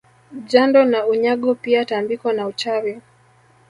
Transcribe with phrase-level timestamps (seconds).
[0.45, 3.01] Jando na Unyago pia tambiko na uchawi